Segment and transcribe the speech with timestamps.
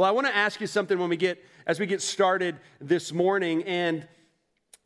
[0.00, 3.12] Well, I want to ask you something when we get as we get started this
[3.12, 4.08] morning and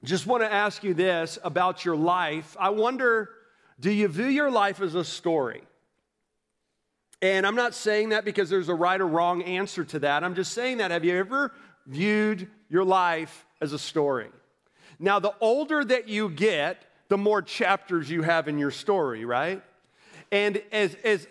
[0.03, 2.57] just want to ask you this about your life.
[2.59, 3.31] I wonder
[3.79, 5.63] do you view your life as a story?
[7.23, 10.25] And I'm not saying that because there's a right or wrong answer to that.
[10.25, 10.91] I'm just saying that.
[10.91, 11.53] Have you ever
[11.87, 14.31] viewed your life as a story?
[14.99, 19.63] Now, the older that you get, the more chapters you have in your story, right?
[20.33, 21.29] And as, as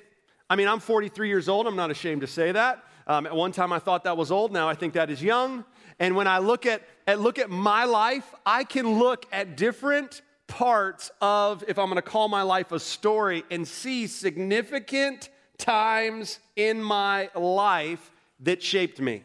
[0.50, 1.68] I mean, I'm 43 years old.
[1.68, 2.82] I'm not ashamed to say that.
[3.08, 4.52] Um, at one time, I thought that was old.
[4.52, 5.66] Now I think that is young.
[6.00, 10.22] And when I look at, at look at my life, I can look at different
[10.48, 16.40] parts of, if I'm going to call my life a story, and see significant times
[16.56, 18.12] in my life
[18.42, 19.24] that shaped me.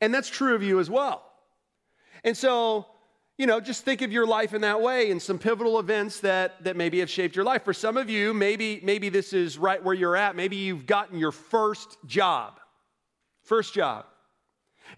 [0.00, 1.22] And that's true of you as well.
[2.24, 2.86] And so,
[3.38, 6.62] you know, just think of your life in that way and some pivotal events that,
[6.64, 7.64] that maybe have shaped your life.
[7.64, 10.36] For some of you, maybe, maybe this is right where you're at.
[10.36, 12.58] Maybe you've gotten your first job.
[13.46, 14.04] First job.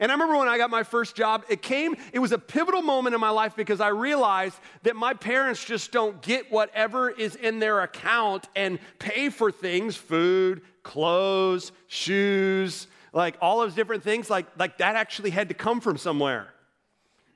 [0.01, 2.83] And I remember when I got my first job, it came, it was a pivotal
[2.83, 7.37] moment in my life because I realized that my parents just don't get whatever is
[7.37, 14.29] in their account and pay for things food, clothes, shoes, like all those different things.
[14.31, 16.49] Like, like that actually had to come from somewhere.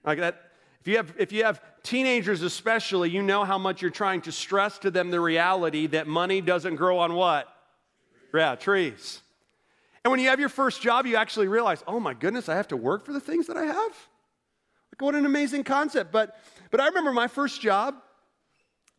[0.04, 0.50] Like that,
[0.80, 4.32] if you have, if you have teenagers especially, you know how much you're trying to
[4.32, 7.48] stress to them the reality that money doesn't grow on what?
[8.34, 9.20] Yeah, trees.
[10.04, 12.68] And when you have your first job, you actually realize, oh my goodness, I have
[12.68, 13.92] to work for the things that I have?
[14.92, 16.10] Like, what an amazing concept.
[16.10, 16.36] But,
[16.70, 17.94] but I remember my first job,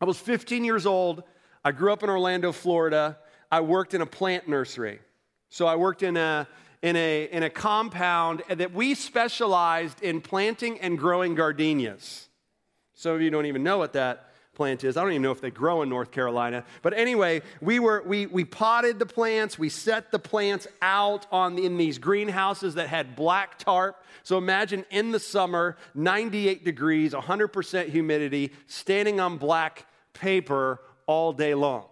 [0.00, 1.22] I was 15 years old.
[1.64, 3.18] I grew up in Orlando, Florida.
[3.50, 5.00] I worked in a plant nursery.
[5.50, 6.48] So I worked in a,
[6.82, 12.28] in a, in a compound that we specialized in planting and growing gardenias.
[12.94, 14.96] Some of you don't even know what that plant is.
[14.96, 16.64] I don't even know if they grow in North Carolina.
[16.82, 21.58] But anyway, we were we we potted the plants, we set the plants out on
[21.58, 24.02] in these greenhouses that had black tarp.
[24.22, 31.54] So imagine in the summer, 98 degrees, 100% humidity, standing on black paper all day
[31.54, 31.86] long.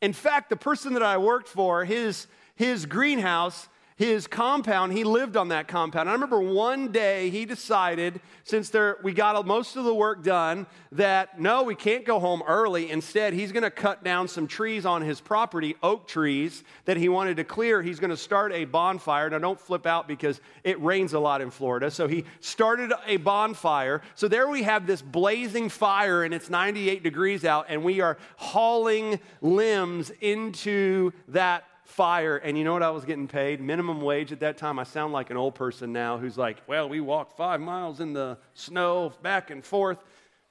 [0.00, 2.26] In fact, the person that I worked for, his
[2.56, 3.68] his greenhouse
[4.02, 6.08] his compound, he lived on that compound.
[6.08, 10.66] I remember one day he decided, since there, we got most of the work done,
[10.92, 12.90] that no, we can't go home early.
[12.90, 17.08] Instead, he's going to cut down some trees on his property, oak trees, that he
[17.08, 17.82] wanted to clear.
[17.82, 19.30] He's going to start a bonfire.
[19.30, 21.90] Now, don't flip out because it rains a lot in Florida.
[21.90, 24.02] So he started a bonfire.
[24.14, 28.18] So there we have this blazing fire, and it's 98 degrees out, and we are
[28.36, 32.38] hauling limbs into that fire.
[32.38, 33.60] And you know what I was getting paid?
[33.60, 34.78] Minimum wage at that time.
[34.78, 38.14] I sound like an old person now who's like, well, we walked five miles in
[38.14, 39.98] the snow back and forth.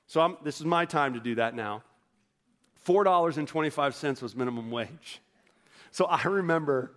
[0.06, 1.84] So I'm, this is my time to do that now.
[2.86, 5.20] $4.25 was minimum wage.
[5.92, 6.92] So I remember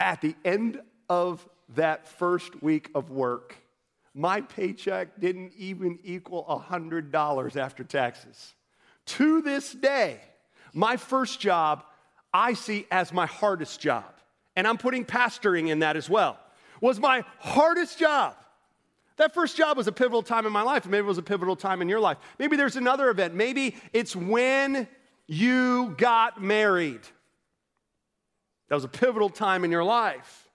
[0.00, 3.56] at the end of that first week of work,
[4.14, 8.54] my paycheck didn't even equal $100 after taxes.
[9.06, 10.20] To this day,
[10.72, 11.84] my first job
[12.32, 14.12] I see as my hardest job,
[14.56, 16.38] and I'm putting pastoring in that as well,
[16.80, 18.36] was my hardest job.
[19.16, 20.86] That first job was a pivotal time in my life.
[20.86, 22.16] Maybe it was a pivotal time in your life.
[22.38, 23.34] Maybe there's another event.
[23.34, 24.88] Maybe it's when
[25.26, 27.02] you got married.
[28.68, 30.48] That was a pivotal time in your life.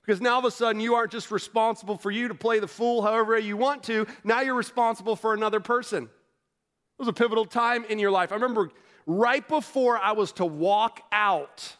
[0.00, 2.68] Because now all of a sudden you aren't just responsible for you to play the
[2.68, 6.04] fool however you want to, now you're responsible for another person.
[6.04, 8.32] It was a pivotal time in your life.
[8.32, 8.70] I remember
[9.06, 11.76] right before I was to walk out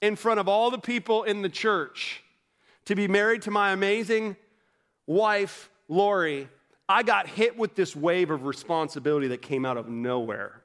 [0.00, 2.22] in front of all the people in the church
[2.84, 4.36] to be married to my amazing
[5.06, 6.48] wife, Lori,
[6.88, 10.62] I got hit with this wave of responsibility that came out of nowhere.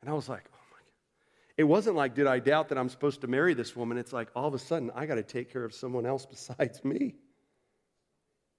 [0.00, 1.54] And I was like, oh my God.
[1.58, 3.98] It wasn't like, did I doubt that I'm supposed to marry this woman?
[3.98, 6.84] It's like, all of a sudden, I got to take care of someone else besides
[6.84, 7.14] me.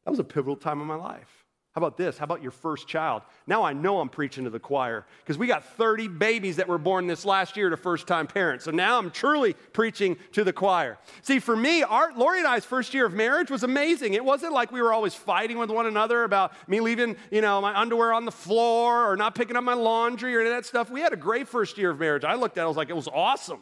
[0.05, 1.36] That was a pivotal time in my life.
[1.77, 2.17] How about this?
[2.17, 3.21] How about your first child?
[3.45, 6.79] Now I know I'm preaching to the choir because we got 30 babies that were
[6.79, 8.65] born this last year to first time parents.
[8.65, 10.97] So now I'm truly preaching to the choir.
[11.21, 14.15] See, for me, our, Lori and I's first year of marriage was amazing.
[14.15, 17.61] It wasn't like we were always fighting with one another about me leaving, you know,
[17.61, 20.65] my underwear on the floor or not picking up my laundry or any of that
[20.65, 20.89] stuff.
[20.89, 22.23] We had a great first year of marriage.
[22.23, 23.61] I looked at it, I was like, it was awesome.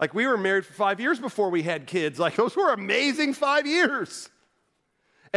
[0.00, 2.18] Like we were married for five years before we had kids.
[2.18, 4.30] Like those were amazing five years.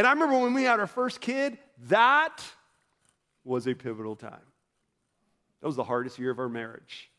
[0.00, 1.58] And I remember when we had our first kid,
[1.88, 2.42] that
[3.44, 4.40] was a pivotal time.
[5.60, 7.10] That was the hardest year of our marriage.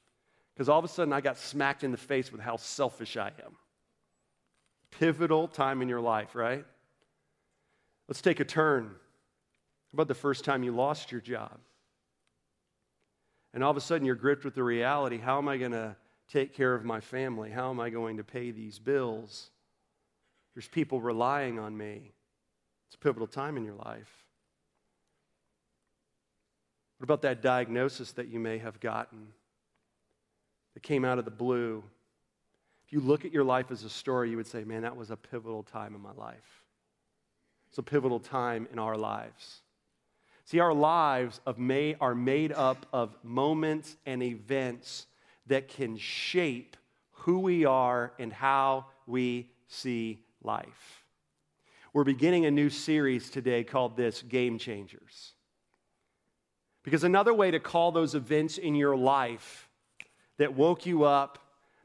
[0.56, 3.28] Because all of a sudden I got smacked in the face with how selfish I
[3.28, 3.56] am.
[4.90, 6.66] Pivotal time in your life, right?
[8.08, 8.86] Let's take a turn.
[8.86, 8.94] How
[9.94, 11.60] about the first time you lost your job?
[13.54, 15.96] And all of a sudden you're gripped with the reality how am I going to
[16.32, 17.52] take care of my family?
[17.52, 19.52] How am I going to pay these bills?
[20.56, 22.14] There's people relying on me.
[22.92, 24.26] It's a pivotal time in your life.
[26.98, 29.28] What about that diagnosis that you may have gotten
[30.74, 31.86] that came out of the blue?
[32.86, 35.10] If you look at your life as a story, you would say, man, that was
[35.10, 36.66] a pivotal time in my life.
[37.70, 39.62] It's a pivotal time in our lives.
[40.44, 45.08] See, our lives may, are made up of moments and events
[45.48, 46.76] that can shape
[47.12, 51.01] who we are and how we see life.
[51.94, 55.34] We're beginning a new series today called this Game Changers.
[56.84, 59.68] Because another way to call those events in your life
[60.38, 61.38] that woke you up,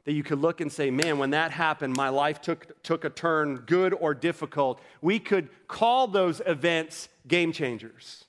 [0.05, 3.09] that you could look and say, man, when that happened, my life took, took a
[3.09, 8.23] turn, good or difficult, we could call those events game changers.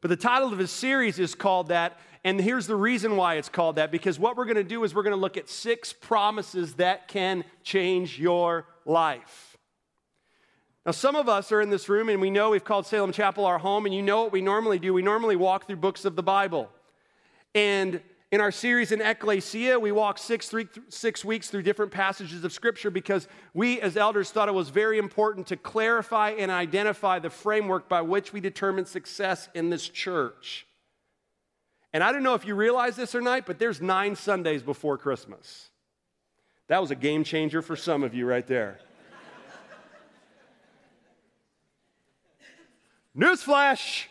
[0.00, 3.48] But the title of his series is called that, and here's the reason why it's
[3.48, 5.92] called that because what we're going to do is we're going to look at six
[5.92, 9.49] promises that can change your life.
[10.90, 13.46] Now, some of us are in this room and we know we've called Salem Chapel
[13.46, 14.92] our home, and you know what we normally do.
[14.92, 16.68] We normally walk through books of the Bible.
[17.54, 18.00] And
[18.32, 22.52] in our series in Ecclesia, we walked six, three, six weeks through different passages of
[22.52, 27.30] Scripture because we as elders thought it was very important to clarify and identify the
[27.30, 30.66] framework by which we determine success in this church.
[31.92, 34.98] And I don't know if you realize this or not, but there's nine Sundays before
[34.98, 35.70] Christmas.
[36.66, 38.80] That was a game changer for some of you right there.
[43.16, 44.06] Newsflash!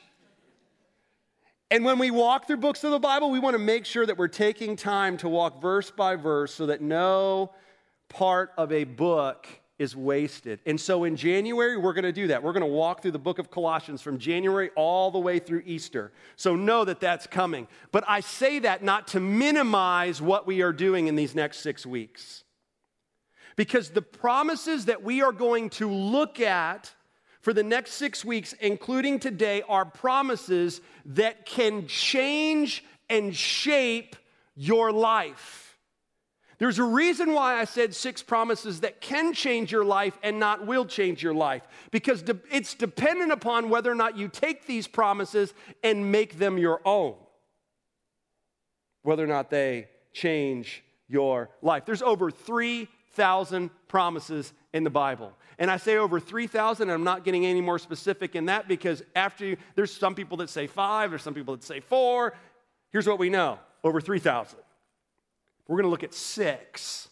[1.72, 4.18] And when we walk through books of the Bible, we want to make sure that
[4.18, 7.52] we're taking time to walk verse by verse so that no
[8.10, 9.48] part of a book
[9.78, 10.60] is wasted.
[10.66, 12.44] And so in January, we're going to do that.
[12.44, 15.62] We're going to walk through the book of Colossians from January all the way through
[15.66, 16.12] Easter.
[16.36, 17.68] So know that that's coming.
[17.92, 21.86] But I say that not to minimize what we are doing in these next six
[21.86, 22.44] weeks.
[23.56, 26.94] Because the promises that we are going to look at
[27.50, 34.16] for the next six weeks, including today, are promises that can change and shape
[34.56, 35.76] your life.
[36.60, 40.68] There's a reason why I said six promises that can change your life and not
[40.68, 45.52] will change your life, because it's dependent upon whether or not you take these promises
[45.84, 47.16] and make them your own,
[49.02, 51.84] whether or not they change your life.
[51.88, 52.30] There's over
[53.14, 55.34] 3,000 promises in the Bible.
[55.58, 59.04] And I say over 3,000, and I'm not getting any more specific in that because
[59.16, 62.34] after you, there's some people that say five, there's some people that say four.
[62.92, 64.58] Here's what we know over 3,000.
[65.68, 67.10] We're going to look at six.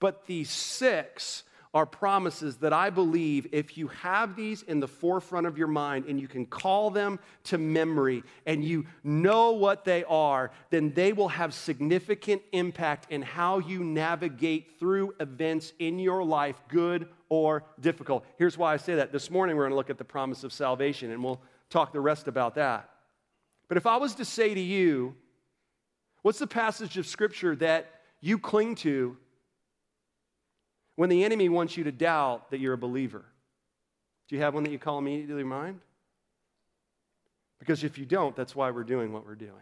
[0.00, 1.44] But these six
[1.74, 6.06] are promises that I believe if you have these in the forefront of your mind
[6.06, 11.12] and you can call them to memory and you know what they are, then they
[11.12, 17.64] will have significant impact in how you navigate through events in your life, good or
[17.80, 18.24] difficult.
[18.38, 19.12] Here's why I say that.
[19.12, 22.00] This morning we're going to look at the promise of salvation and we'll talk the
[22.00, 22.88] rest about that.
[23.68, 25.14] But if I was to say to you,
[26.22, 29.16] what's the passage of scripture that you cling to
[30.98, 33.24] when the enemy wants you to doubt that you're a believer?
[34.28, 35.78] Do you have one that you call immediately to mind?
[37.60, 39.52] Because if you don't, that's why we're doing what we're doing.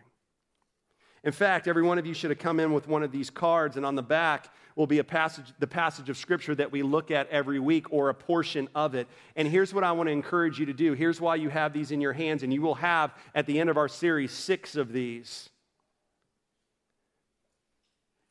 [1.25, 3.77] In fact, every one of you should have come in with one of these cards,
[3.77, 7.11] and on the back will be a passage, the passage of scripture that we look
[7.11, 9.07] at every week or a portion of it.
[9.37, 10.95] And here's what I want to encourage you to do.
[10.95, 13.69] Here's why you have these in your hands, and you will have at the end
[13.69, 15.51] of our series six of these.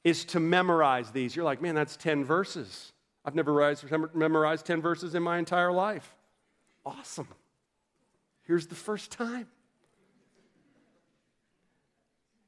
[0.04, 1.36] Is to memorize these.
[1.36, 2.94] You're like, man, that's 10 verses.
[3.26, 6.16] I've never memorized 10 verses in my entire life.
[6.86, 7.28] Awesome.
[8.44, 9.48] Here's the first time.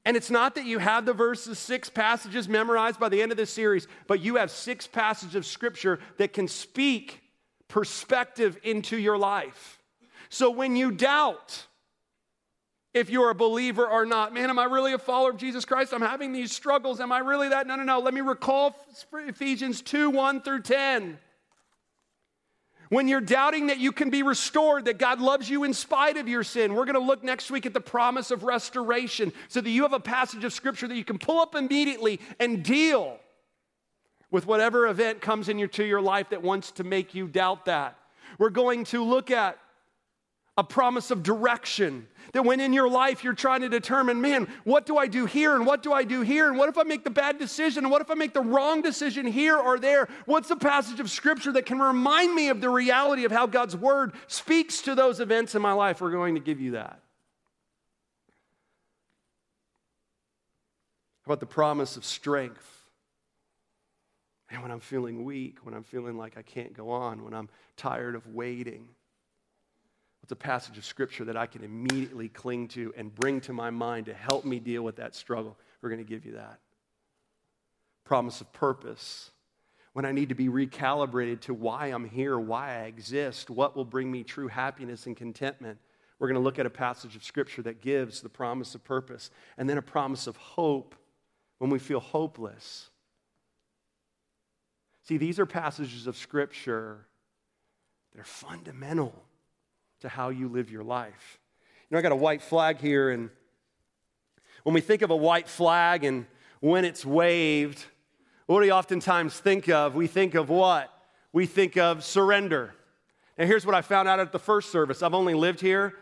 [0.06, 3.38] And it's not that you have the verses, six passages memorized by the end of
[3.38, 7.22] this series, but you have six passages of scripture that can speak
[7.68, 9.80] perspective into your life.
[10.30, 11.67] So when you doubt,
[12.98, 14.34] if you're a believer or not.
[14.34, 15.94] Man, am I really a follower of Jesus Christ?
[15.94, 17.00] I'm having these struggles.
[17.00, 17.68] Am I really that?
[17.68, 18.00] No, no, no.
[18.00, 18.76] Let me recall
[19.14, 21.18] Ephesians 2 1 through 10.
[22.90, 26.30] When you're doubting that you can be restored, that God loves you in spite of
[26.30, 29.70] your sin, we're going to look next week at the promise of restoration so that
[29.70, 33.20] you have a passage of scripture that you can pull up immediately and deal
[34.32, 37.98] with whatever event comes into your life that wants to make you doubt that.
[38.40, 39.58] We're going to look at
[40.58, 42.08] a promise of direction.
[42.34, 45.56] That when in your life you're trying to determine, man, what do I do here
[45.56, 46.50] and what do I do here?
[46.50, 47.86] And what if I make the bad decision?
[47.86, 50.10] And what if I make the wrong decision here or there?
[50.26, 53.78] What's the passage of scripture that can remind me of the reality of how God's
[53.78, 56.02] word speaks to those events in my life?
[56.02, 57.00] We're going to give you that.
[61.22, 62.66] How about the promise of strength?
[64.50, 67.50] And when I'm feeling weak, when I'm feeling like I can't go on, when I'm
[67.76, 68.88] tired of waiting,
[70.28, 73.70] what's a passage of scripture that I can immediately cling to and bring to my
[73.70, 75.56] mind to help me deal with that struggle?
[75.82, 76.60] We're going to give you that.
[78.04, 79.32] Promise of purpose.
[79.94, 83.86] When I need to be recalibrated to why I'm here, why I exist, what will
[83.86, 85.78] bring me true happiness and contentment.
[86.20, 89.32] We're going to look at a passage of scripture that gives the promise of purpose
[89.58, 90.94] and then a promise of hope
[91.60, 92.90] when we feel hopeless.
[95.04, 97.06] See, these are passages of Scripture
[98.12, 99.24] that are fundamental
[100.02, 101.40] to how you live your life.
[101.90, 103.30] You know, I got a white flag here, and
[104.64, 106.26] when we think of a white flag and
[106.60, 107.86] when it's waved,
[108.46, 109.96] what do we oftentimes think of?
[109.96, 110.92] We think of what?
[111.32, 112.74] We think of surrender.
[113.38, 115.04] And here's what I found out at the first service.
[115.04, 115.94] I've only lived here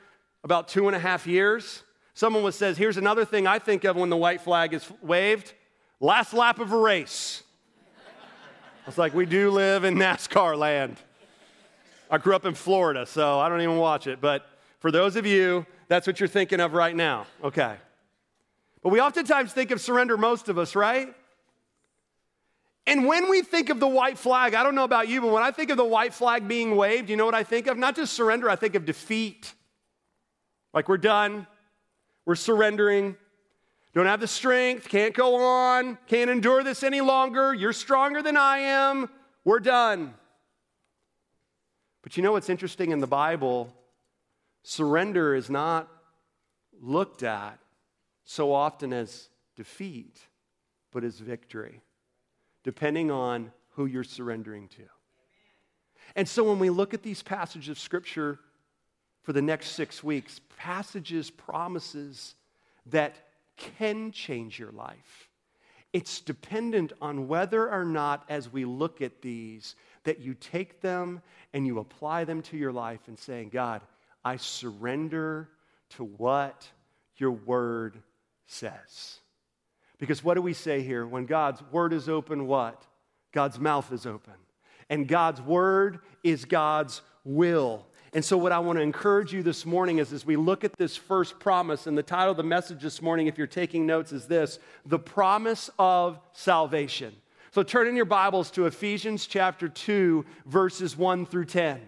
[0.43, 1.83] about two and a half years.
[2.13, 5.53] Someone was says, here's another thing I think of when the white flag is waved.
[5.99, 7.43] Last lap of a race.
[8.87, 10.97] It's like, we do live in NASCAR land.
[12.09, 14.21] I grew up in Florida, so I don't even watch it.
[14.21, 14.45] But
[14.79, 17.27] for those of you, that's what you're thinking of right now.
[17.43, 17.75] Okay.
[18.81, 21.13] But we oftentimes think of surrender, most of us, right?
[22.88, 25.41] And when we think of the white flag, I don't know about you, but when
[25.41, 27.77] I think of the white flag being waved, you know what I think of?
[27.77, 29.53] Not just surrender, I think of defeat.
[30.71, 31.47] Like we're done,
[32.25, 33.15] we're surrendering,
[33.95, 37.53] don't have the strength, can't go on, can't endure this any longer.
[37.53, 39.09] You're stronger than I am.
[39.45, 40.13] We're done.
[42.05, 43.74] But you know what's interesting in the Bible?
[44.62, 45.91] Surrender is not
[46.79, 47.57] looked at
[48.24, 50.19] so often as defeat,
[50.91, 51.81] but as victory,
[52.63, 54.83] depending on who you're surrendering to.
[56.15, 58.38] And so when we look at these passages of Scripture
[59.24, 62.35] for the next six weeks, passages, promises
[62.85, 63.15] that
[63.57, 65.31] can change your life.
[65.95, 71.21] It's dependent on whether or not, as we look at these, that you take them
[71.53, 73.81] and you apply them to your life and saying, God,
[74.21, 75.47] I surrender
[75.91, 76.67] to what
[77.15, 77.97] your word
[78.45, 79.21] says.
[79.97, 81.07] Because what do we say here?
[81.07, 82.85] When God's word is open, what?
[83.31, 84.33] God's mouth is open.
[84.89, 87.87] And God's word is God's will.
[88.15, 90.72] And so, what I want to encourage you this morning is as we look at
[90.77, 94.13] this first promise, and the title of the message this morning, if you're taking notes,
[94.13, 97.13] is this The Promise of Salvation.
[97.51, 101.81] So, turn in your Bibles to Ephesians chapter 2, verses 1 through 10.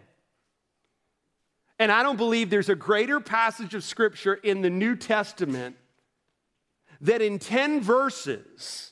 [1.80, 5.78] And I don't believe there's a greater passage of Scripture in the New Testament
[7.00, 8.92] that in 10 verses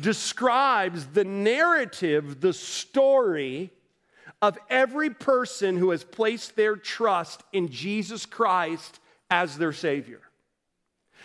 [0.00, 3.72] describes the narrative, the story
[4.42, 10.20] of every person who has placed their trust in Jesus Christ as their Savior.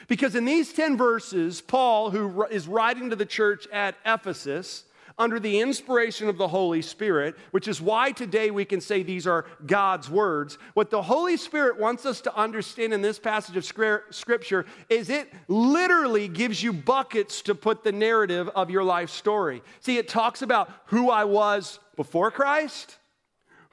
[0.08, 4.84] Because in these 10 verses, Paul, who is writing to the church at Ephesus,
[5.18, 9.26] under the inspiration of the Holy Spirit, which is why today we can say these
[9.26, 10.58] are God's words.
[10.74, 15.32] What the Holy Spirit wants us to understand in this passage of Scripture is it
[15.48, 19.64] literally gives you buckets to put the narrative of your life story.
[19.80, 22.98] See, it talks about who I was before Christ,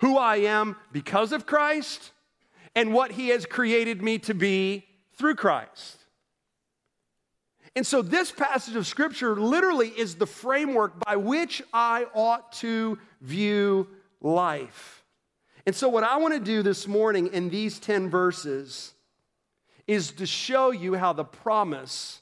[0.02, 2.10] who I am because of Christ
[2.74, 4.84] and what He has created me to be
[5.16, 5.96] through Christ.
[7.76, 12.98] And so, this passage of Scripture literally is the framework by which I ought to
[13.20, 13.88] view
[14.20, 15.04] life.
[15.66, 18.92] And so, what I want to do this morning in these 10 verses
[19.86, 22.20] is to show you how the promise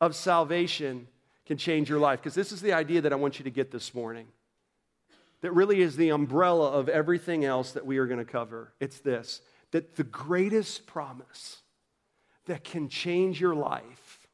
[0.00, 1.06] of salvation
[1.46, 2.18] can change your life.
[2.18, 4.26] Because this is the idea that I want you to get this morning
[5.42, 8.72] that really is the umbrella of everything else that we are going to cover.
[8.80, 9.40] It's this
[9.72, 11.62] that the greatest promise
[12.46, 14.28] that can change your life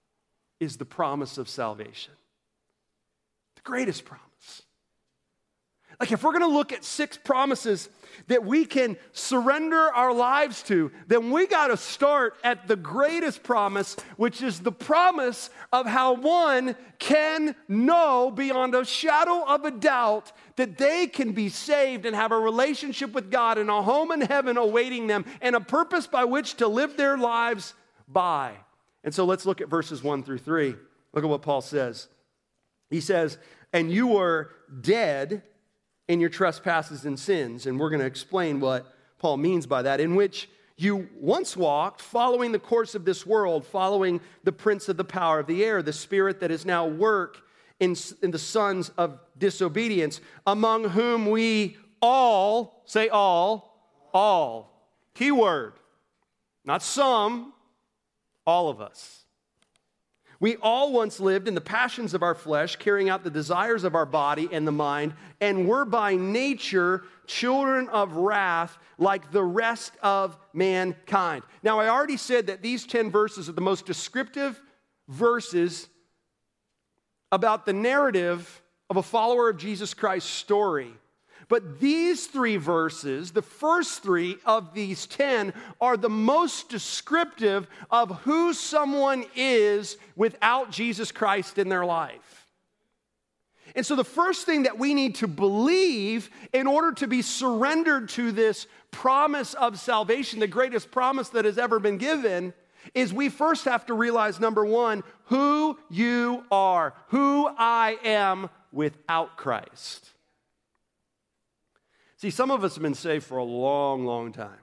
[0.59, 2.15] is the promise of salvation.
[3.57, 4.26] The greatest promise.
[5.99, 7.89] Like, if we're gonna look at six promises
[8.29, 13.97] that we can surrender our lives to, then we gotta start at the greatest promise,
[14.17, 20.33] which is the promise of how one can know beyond a shadow of a doubt
[20.57, 24.21] that they can be saved and have a relationship with God and a home in
[24.21, 27.75] heaven awaiting them and a purpose by which to live their lives
[28.09, 28.55] by.
[29.05, 30.75] And so let's look at verses one through three.
[31.13, 32.09] Look at what Paul says.
[32.91, 33.39] He says,
[33.73, 34.51] And you were
[34.81, 35.43] dead
[36.09, 37.67] in your trespasses and sins.
[37.67, 42.03] And we're going to explain what Paul means by that, in which you once walked,
[42.03, 45.83] following the course of this world, following the prince of the power of the air,
[45.83, 47.39] the spirit that is now work
[47.81, 53.81] in, in the sons of disobedience, among whom we all, say all,
[54.13, 54.91] all.
[55.15, 55.75] Key word,
[56.65, 57.55] not some,
[58.47, 59.26] all of us.
[60.39, 63.95] We all once lived in the passions of our flesh, carrying out the desires of
[63.95, 69.93] our body and the mind, and were by nature children of wrath like the rest
[70.03, 71.43] of mankind.
[71.63, 74.61] Now, I already said that these 10 verses are the most descriptive
[75.09, 75.89] verses
[77.33, 80.93] about the narrative of a follower of Jesus Christ's story.
[81.49, 88.23] But these three verses, the first three of these 10, are the most descriptive of
[88.23, 92.49] who someone is without Jesus Christ in their life.
[93.77, 98.09] And so, the first thing that we need to believe in order to be surrendered
[98.11, 102.55] to this promise of salvation, the greatest promise that has ever been given,
[102.95, 109.37] is we first have to realize number one, who you are, who I am without
[109.37, 110.11] Christ.
[112.17, 114.59] See, some of us have been saved for a long, long time.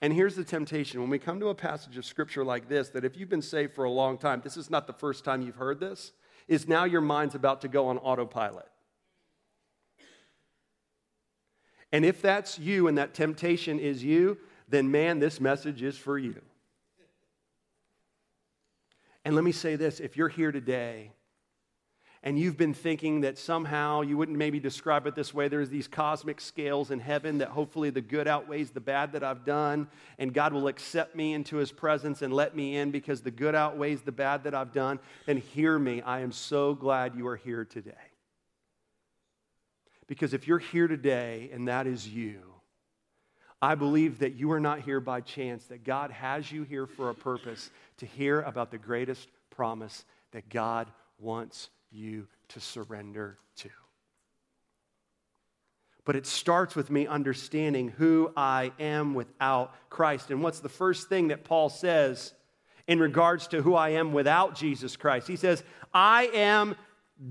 [0.00, 3.04] And here's the temptation when we come to a passage of scripture like this, that
[3.04, 5.56] if you've been saved for a long time, this is not the first time you've
[5.56, 6.12] heard this,
[6.48, 8.68] is now your mind's about to go on autopilot.
[11.92, 14.38] And if that's you and that temptation is you,
[14.68, 16.40] then man, this message is for you.
[19.24, 21.12] And let me say this if you're here today
[22.24, 25.88] and you've been thinking that somehow you wouldn't maybe describe it this way there's these
[25.88, 29.88] cosmic scales in heaven that hopefully the good outweighs the bad that I've done,
[30.18, 33.54] and God will accept me into his presence and let me in because the good
[33.54, 36.00] outweighs the bad that I've done, then hear me.
[36.02, 37.92] I am so glad you are here today.
[40.06, 42.40] Because if you're here today and that is you,
[43.60, 47.10] I believe that you are not here by chance, that God has you here for
[47.10, 50.88] a purpose to hear about the greatest promise that God
[51.18, 53.68] wants you to surrender to.
[56.04, 60.30] But it starts with me understanding who I am without Christ.
[60.30, 62.34] And what's the first thing that Paul says
[62.88, 65.28] in regards to who I am without Jesus Christ?
[65.28, 65.62] He says,
[65.94, 66.74] I am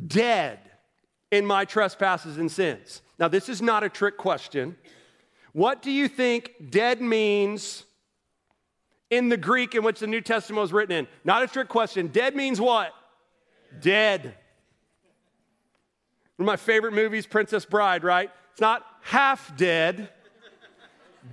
[0.07, 0.59] dead
[1.31, 3.01] in my trespasses and sins.
[3.19, 4.77] Now, this is not a trick question.
[5.53, 7.83] What do you think dead means
[9.09, 11.07] in the Greek in which the New Testament was written in?
[11.25, 12.07] Not a trick question.
[12.07, 12.93] Dead means what?
[13.81, 14.35] Dead.
[16.41, 18.31] One of my favorite movies, Princess Bride, right?
[18.51, 20.09] It's not half dead,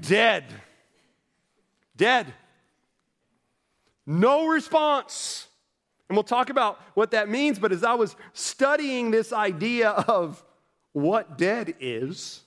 [0.02, 0.44] dead.
[1.96, 2.26] Dead.
[4.04, 5.46] No response.
[6.10, 10.44] And we'll talk about what that means, but as I was studying this idea of
[10.92, 12.42] what dead is,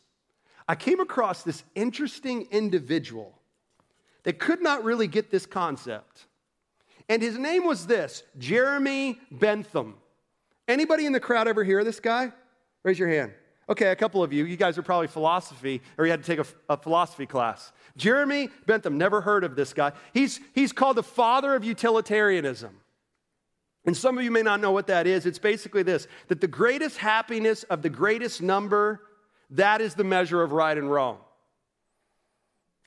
[0.67, 3.39] I came across this interesting individual
[4.21, 6.27] that could not really get this concept.
[7.09, 9.95] And his name was this Jeremy Bentham.
[10.67, 12.31] Anybody in the crowd ever hear this guy?
[12.83, 13.33] Raise your hand.
[13.69, 14.45] Okay, a couple of you.
[14.45, 17.71] You guys are probably philosophy, or you had to take a, a, philosophy class.
[17.95, 19.93] Jeremy Bentham, never heard of this guy.
[20.13, 22.75] He's, he's called the father of utilitarianism.
[23.85, 25.25] And some of you may not know what that is.
[25.25, 29.01] It's basically this that the greatest happiness of the greatest number,
[29.51, 31.17] that is the measure of right and wrong.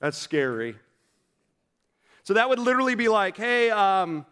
[0.01, 0.77] That's scary.
[2.23, 4.25] So that would literally be like, hey, um,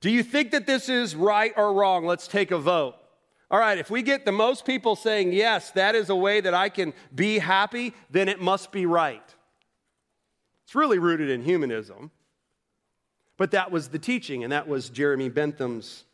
[0.00, 2.04] do you think that this is right or wrong?
[2.04, 2.96] Let's take a vote.
[3.52, 6.54] All right, if we get the most people saying, yes, that is a way that
[6.54, 9.22] I can be happy, then it must be right.
[10.64, 12.10] It's really rooted in humanism.
[13.36, 16.04] But that was the teaching, and that was Jeremy Bentham's.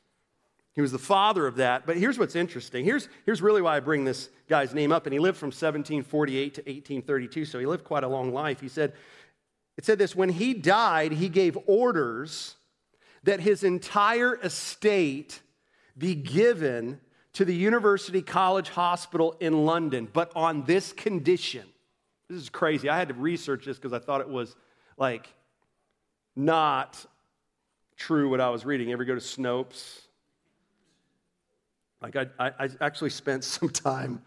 [0.72, 1.86] He was the father of that.
[1.86, 2.84] But here's what's interesting.
[2.84, 5.06] Here's, here's really why I bring this guy's name up.
[5.06, 8.60] And he lived from 1748 to 1832, so he lived quite a long life.
[8.60, 8.94] He said,
[9.76, 12.56] it said this when he died, he gave orders
[13.22, 15.40] that his entire estate
[15.96, 16.98] be given
[17.38, 21.62] to the University College Hospital in London, but on this condition.
[22.28, 22.88] This is crazy.
[22.88, 24.56] I had to research this because I thought it was
[24.96, 25.32] like
[26.34, 27.06] not
[27.96, 28.90] true what I was reading.
[28.90, 30.00] Ever go to Snopes?
[32.02, 34.20] Like, I, I, actually spent some time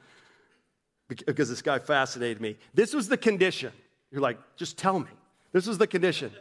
[1.09, 2.55] because this guy fascinated me.
[2.73, 3.73] This was the condition.
[4.09, 5.11] You're like, just tell me.
[5.51, 6.31] This was the condition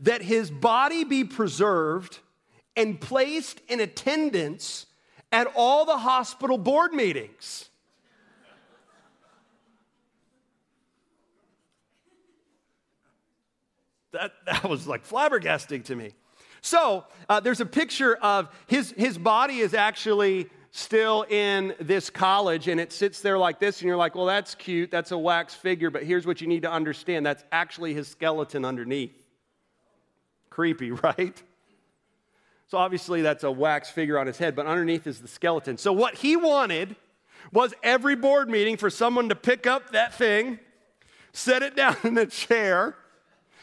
[0.00, 2.18] that his body be preserved
[2.76, 4.84] and placed in attendance
[5.32, 7.68] at all the hospital board meetings.
[14.12, 16.12] That, that was like flabbergasting to me.
[16.60, 22.68] So uh, there's a picture of his, his body is actually still in this college
[22.68, 24.90] and it sits there like this, and you're like, well, that's cute.
[24.90, 25.90] That's a wax figure.
[25.90, 29.24] But here's what you need to understand that's actually his skeleton underneath.
[30.50, 31.40] Creepy, right?
[32.68, 35.78] So obviously that's a wax figure on his head, but underneath is the skeleton.
[35.78, 36.96] So what he wanted
[37.50, 40.58] was every board meeting for someone to pick up that thing,
[41.32, 42.94] set it down in a chair,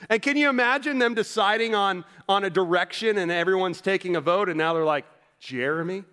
[0.09, 4.49] And can you imagine them deciding on, on a direction and everyone's taking a vote
[4.49, 5.05] and now they're like,
[5.39, 6.03] Jeremy?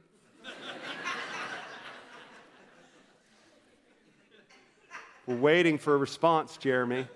[5.27, 7.09] We're waiting for a response, Jeremy.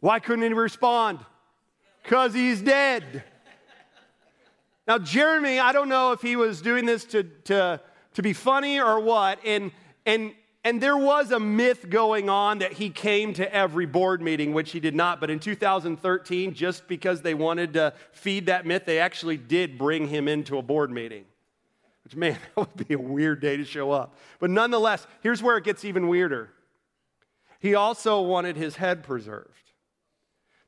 [0.00, 1.20] Why couldn't he respond?
[2.02, 3.24] Because he's dead.
[4.86, 7.80] Now, Jeremy, I don't know if he was doing this to, to,
[8.14, 9.70] to be funny or what, and,
[10.04, 10.32] and,
[10.64, 14.72] and there was a myth going on that he came to every board meeting, which
[14.72, 15.20] he did not.
[15.20, 20.08] But in 2013, just because they wanted to feed that myth, they actually did bring
[20.08, 21.24] him into a board meeting.
[22.04, 24.16] Which, man, that would be a weird day to show up.
[24.38, 26.50] But nonetheless, here's where it gets even weirder.
[27.60, 29.69] He also wanted his head preserved.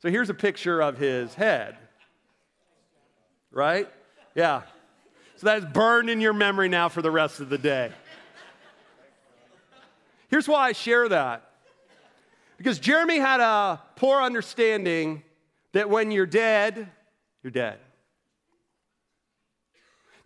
[0.02, 1.76] So here's a picture of his head.
[3.52, 3.88] Right?
[4.34, 4.62] Yeah.
[5.36, 7.92] So that's burned in your memory now for the rest of the day.
[10.28, 11.48] Here's why I share that.
[12.58, 15.22] Because Jeremy had a poor understanding
[15.70, 16.88] that when you're dead,
[17.44, 17.78] you're dead.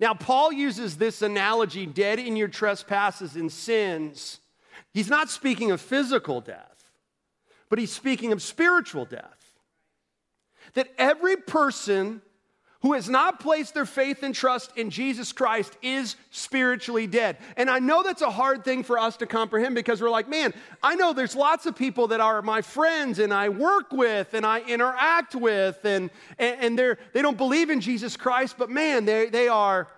[0.00, 4.40] Now, Paul uses this analogy, dead in your trespasses and sins.
[4.94, 6.90] He's not speaking of physical death,
[7.68, 9.35] but he's speaking of spiritual death.
[10.76, 12.22] That every person
[12.82, 17.38] who has not placed their faith and trust in Jesus Christ is spiritually dead.
[17.56, 20.54] And I know that's a hard thing for us to comprehend because we're like, man,
[20.84, 24.46] I know there's lots of people that are my friends and I work with and
[24.46, 29.30] I interact with and, and, they're, they don't believe in Jesus Christ, but man, they,
[29.30, 29.88] they are,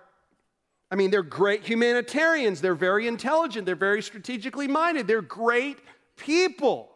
[0.89, 2.59] I mean, they're great humanitarians.
[2.59, 3.67] They're very intelligent.
[3.67, 5.05] They're very strategically minded.
[5.05, 5.77] They're great
[6.15, 6.89] people.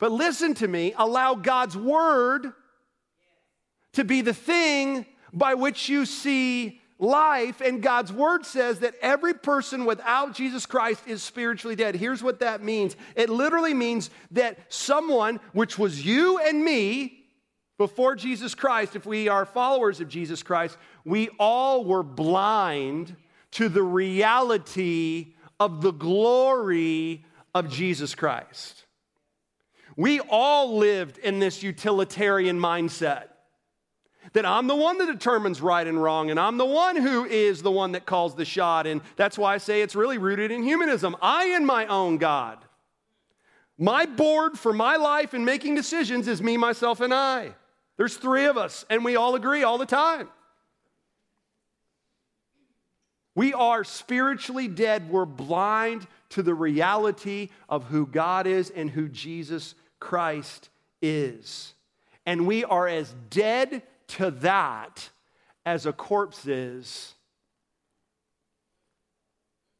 [0.00, 2.52] But listen to me, allow God's word
[3.96, 7.62] to be the thing by which you see life.
[7.62, 11.96] And God's word says that every person without Jesus Christ is spiritually dead.
[11.96, 17.24] Here's what that means it literally means that someone, which was you and me,
[17.78, 23.16] before Jesus Christ, if we are followers of Jesus Christ, we all were blind
[23.52, 28.84] to the reality of the glory of Jesus Christ.
[29.96, 33.28] We all lived in this utilitarian mindset
[34.32, 37.62] that I'm the one that determines right and wrong, and I'm the one who is
[37.62, 38.86] the one that calls the shot.
[38.86, 41.16] And that's why I say it's really rooted in humanism.
[41.22, 42.58] I am my own God.
[43.78, 47.54] My board for my life and making decisions is me, myself, and I.
[47.96, 50.28] There's three of us, and we all agree all the time.
[53.34, 55.10] We are spiritually dead.
[55.10, 60.70] We're blind to the reality of who God is and who Jesus Christ
[61.02, 61.74] is.
[62.24, 65.10] And we are as dead to that
[65.64, 67.14] as a corpse is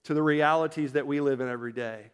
[0.04, 2.10] to the realities that we live in every day.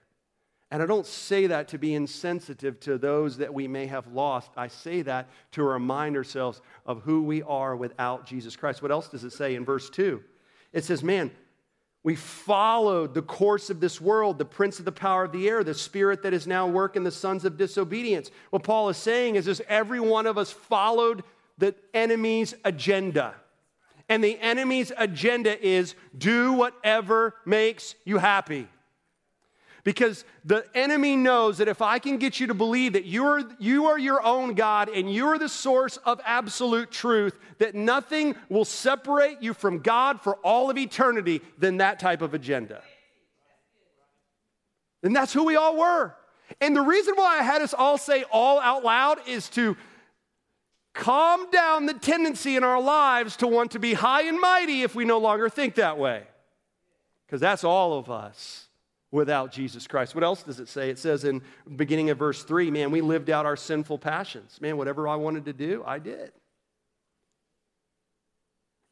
[0.70, 4.50] And I don't say that to be insensitive to those that we may have lost.
[4.56, 8.80] I say that to remind ourselves of who we are without Jesus Christ.
[8.80, 10.22] What else does it say in verse 2?
[10.72, 11.30] It says, Man,
[12.02, 15.62] we followed the course of this world, the prince of the power of the air,
[15.62, 18.30] the spirit that is now working the sons of disobedience.
[18.48, 21.22] What Paul is saying is, is every one of us followed
[21.58, 23.34] the enemy's agenda.
[24.08, 28.68] And the enemy's agenda is do whatever makes you happy.
[29.84, 33.42] Because the enemy knows that if I can get you to believe that you are,
[33.58, 38.36] you are your own God and you are the source of absolute truth, that nothing
[38.48, 42.80] will separate you from God for all of eternity, than that type of agenda.
[45.02, 46.14] And that's who we all were.
[46.60, 49.76] And the reason why I had us all say all out loud is to
[50.94, 54.94] calm down the tendency in our lives to want to be high and mighty if
[54.94, 56.24] we no longer think that way.
[57.26, 58.68] Because that's all of us
[59.10, 60.14] without Jesus Christ.
[60.14, 60.90] What else does it say?
[60.90, 61.42] It says in
[61.76, 64.58] beginning of verse 3, man, we lived out our sinful passions.
[64.60, 66.32] Man, whatever I wanted to do, I did.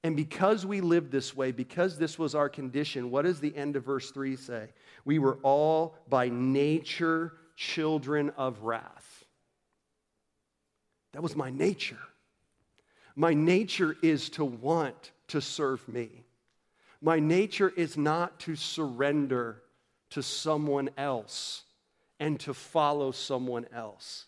[0.02, 3.76] And because we lived this way, because this was our condition, what does the end
[3.76, 4.68] of verse 3 say?
[5.04, 9.19] We were all by nature children of wrath.
[11.12, 11.98] That was my nature.
[13.16, 16.24] My nature is to want to serve me.
[17.02, 19.62] My nature is not to surrender
[20.10, 21.62] to someone else
[22.18, 24.26] and to follow someone else.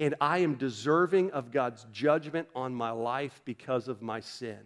[0.00, 4.58] And I am deserving of God's judgment on my life because of my sin.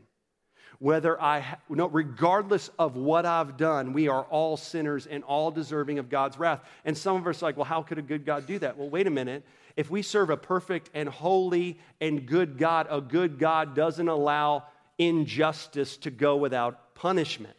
[0.78, 5.98] Whether I, no, regardless of what I've done, we are all sinners and all deserving
[5.98, 6.60] of God's wrath.
[6.84, 8.78] And some of us are like, well, how could a good God do that?
[8.78, 9.44] Well, wait a minute.
[9.78, 14.64] If we serve a perfect and holy and good God, a good God doesn't allow
[14.98, 17.54] injustice to go without punishment.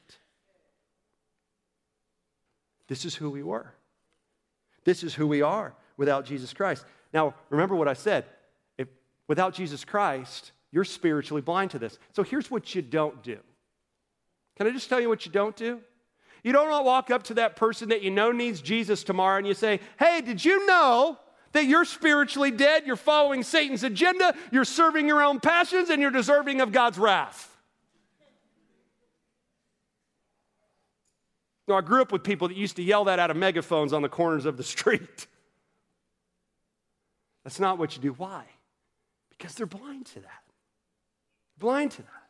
[2.90, 3.74] This is who we were.
[4.84, 6.84] This is who we are without Jesus Christ.
[7.14, 8.26] Now, remember what I said.
[8.78, 8.90] If,
[9.30, 11.98] without Jesus Christ, you're spiritually blind to this.
[12.12, 13.40] So here's what you don't do.
[14.58, 15.80] Can I just tell you what you don't do?
[16.44, 19.54] You don't walk up to that person that you know needs Jesus tomorrow and you
[19.54, 21.18] say, Hey, did you know
[21.54, 22.84] that you're spiritually dead?
[22.86, 27.56] You're following Satan's agenda, you're serving your own passions, and you're deserving of God's wrath.
[31.68, 34.02] Now, I grew up with people that used to yell that out of megaphones on
[34.02, 35.28] the corners of the street.
[37.44, 38.14] That's not what you do.
[38.14, 38.44] Why?
[39.30, 40.44] Because they're blind to that.
[41.60, 42.28] Blind to that.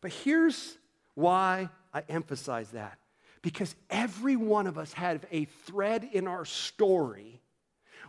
[0.00, 0.76] But here's
[1.14, 2.98] why I emphasize that.
[3.42, 7.40] Because every one of us had a thread in our story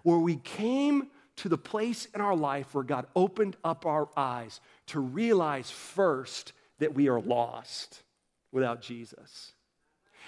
[0.06, 4.62] where we came to the place in our life where God opened up our eyes
[4.86, 8.04] to realize first that we are lost
[8.52, 9.54] without Jesus.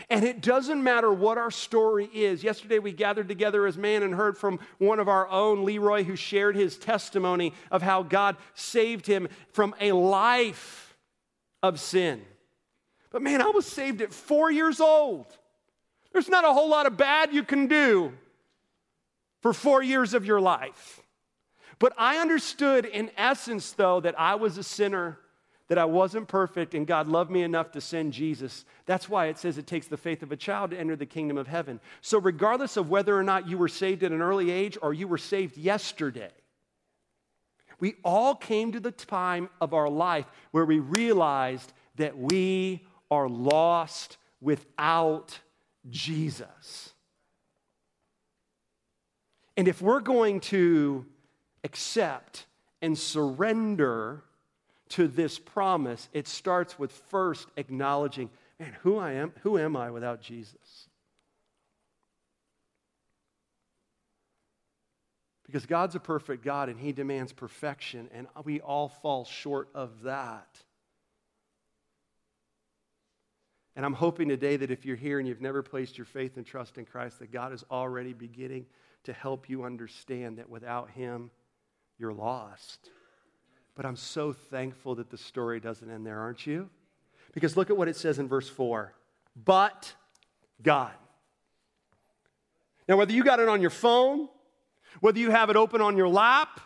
[0.10, 2.44] And it doesn't matter what our story is.
[2.44, 6.16] Yesterday, we gathered together as man and heard from one of our own, Leroy, who
[6.16, 10.98] shared his testimony of how God saved him from a life
[11.62, 12.24] of sin.
[13.12, 15.28] But man, I was saved at four years old.
[16.14, 18.12] There's not a whole lot of bad you can do
[19.42, 21.02] for four years of your life.
[21.80, 25.20] But I understood in essence, though, that I was a sinner
[25.68, 28.66] that I wasn't perfect and God loved me enough to send Jesus.
[28.86, 31.38] That's why it says it takes the faith of a child to enter the kingdom
[31.38, 31.80] of heaven.
[32.02, 35.08] So, regardless of whether or not you were saved at an early age or you
[35.08, 36.32] were saved yesterday,
[37.80, 43.30] we all came to the time of our life where we realized that we are
[43.30, 45.38] lost without
[45.90, 46.94] Jesus.
[49.58, 51.04] And if we're going to
[51.64, 52.46] accept
[52.82, 54.24] and surrender
[54.90, 59.90] to this promise, it starts with first acknowledging, man, who I am, who am I
[59.90, 60.88] without Jesus?
[65.48, 70.04] Because God's a perfect God and He demands perfection, and we all fall short of
[70.04, 70.48] that.
[73.76, 76.46] And I'm hoping today that if you're here and you've never placed your faith and
[76.46, 78.66] trust in Christ, that God is already beginning
[79.08, 81.32] to help you understand that without Him,
[81.98, 82.90] you're lost.
[83.74, 86.70] But I'm so thankful that the story doesn't end there, aren't you?
[87.34, 88.94] Because look at what it says in verse 4
[89.46, 89.94] But
[90.62, 90.92] God.
[92.90, 94.28] Now, whether you got it on your phone,
[95.00, 96.60] whether you have it open on your lap,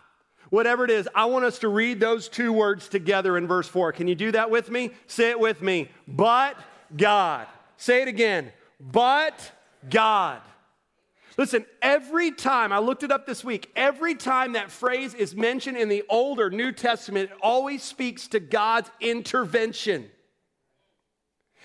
[0.50, 3.92] whatever it is, I want us to read those two words together in verse 4.
[3.92, 4.92] Can you do that with me?
[5.06, 5.90] Say it with me.
[6.08, 6.58] But
[6.98, 7.46] God.
[7.78, 8.52] Say it again.
[8.80, 9.52] But
[9.90, 10.42] God.
[11.38, 15.78] Listen, every time, I looked it up this week, every time that phrase is mentioned
[15.78, 20.10] in the Old or New Testament, it always speaks to God's intervention.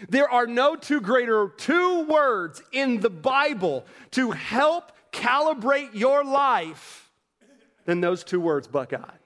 [0.09, 7.11] There are no two greater two words in the Bible to help calibrate your life
[7.87, 9.19] than those two words, but God.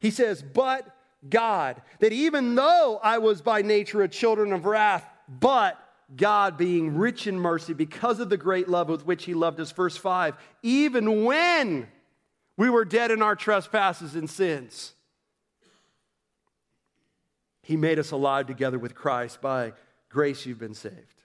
[0.00, 0.86] He says, but
[1.28, 5.78] God, that even though I was by nature a children of wrath, but
[6.16, 9.72] God, being rich in mercy because of the great love with which He loved us,
[9.72, 11.86] verse 5, even when
[12.56, 14.94] we were dead in our trespasses and sins,
[17.62, 19.40] He made us alive together with Christ.
[19.42, 19.74] By
[20.08, 21.18] grace, you've been saved.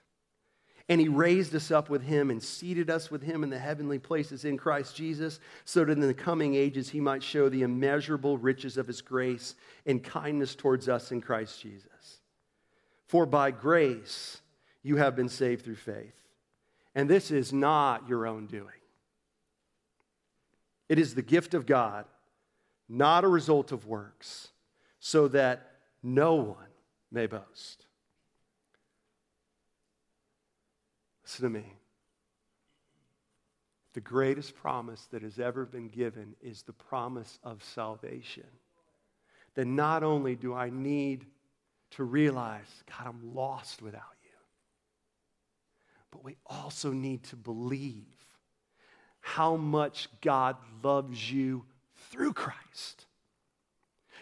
[0.88, 3.98] And he raised us up with him and seated us with him in the heavenly
[3.98, 8.36] places in Christ Jesus, so that in the coming ages he might show the immeasurable
[8.36, 9.54] riches of his grace
[9.86, 12.20] and kindness towards us in Christ Jesus.
[13.06, 14.42] For by grace,
[14.84, 16.14] you have been saved through faith.
[16.94, 18.68] And this is not your own doing,
[20.88, 22.04] it is the gift of God,
[22.88, 24.48] not a result of works,
[25.00, 26.56] so that no one
[27.10, 27.86] may boast.
[31.24, 31.72] Listen to me.
[33.94, 38.46] The greatest promise that has ever been given is the promise of salvation.
[39.54, 41.26] That not only do I need
[41.92, 44.02] to realize, God, I'm lost without
[46.14, 48.04] but we also need to believe
[49.20, 51.64] how much God loves you
[52.10, 53.06] through Christ.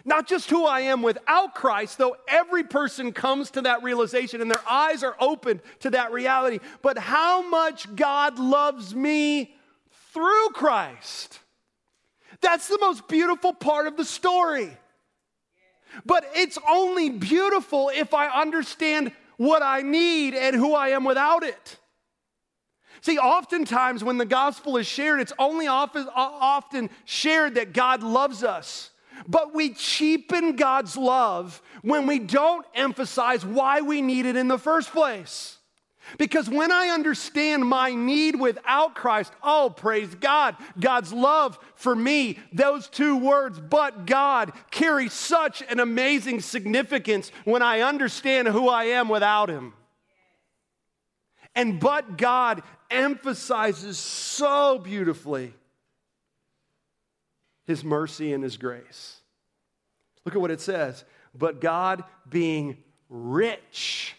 [0.03, 4.51] Not just who I am without Christ, though every person comes to that realization and
[4.51, 9.55] their eyes are opened to that reality, but how much God loves me
[10.15, 11.41] through Christ.
[12.41, 14.75] That's the most beautiful part of the story.
[16.07, 21.43] But it's only beautiful if I understand what I need and who I am without
[21.43, 21.77] it.
[23.03, 28.91] See, oftentimes when the gospel is shared, it's only often, shared that God loves us.
[29.27, 34.59] But we cheapen God's love when we don't emphasize why we need it in the
[34.59, 35.59] first place.
[36.17, 42.39] Because when I understand my need without Christ, oh, praise God, God's love for me,
[42.53, 48.85] those two words, but God, carry such an amazing significance when I understand who I
[48.85, 49.75] am without Him.
[51.55, 55.55] And but God emphasizes so beautifully
[57.65, 59.21] His mercy and His grace.
[60.25, 61.05] Look at what it says.
[61.35, 62.77] But God being
[63.09, 64.15] rich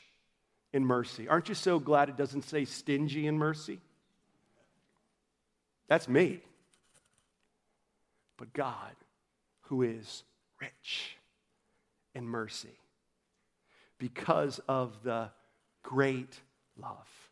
[0.74, 1.28] in mercy.
[1.28, 3.80] Aren't you so glad it doesn't say stingy in mercy?
[5.88, 6.42] That's me.
[8.38, 8.96] But God,
[9.62, 10.24] who is
[10.60, 11.18] rich
[12.16, 12.78] in mercy,
[14.00, 15.30] because of the
[15.84, 16.40] great
[16.78, 17.23] love.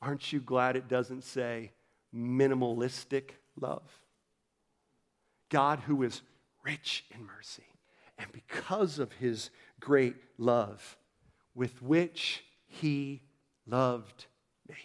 [0.00, 1.72] Aren't you glad it doesn't say
[2.14, 3.30] minimalistic
[3.60, 3.82] love?
[5.50, 6.22] God, who is
[6.64, 7.64] rich in mercy,
[8.18, 10.96] and because of his great love,
[11.54, 13.22] with which he
[13.66, 14.26] loved
[14.68, 14.76] me.